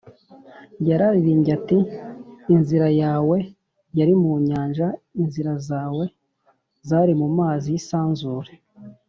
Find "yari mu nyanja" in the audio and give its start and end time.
3.97-4.87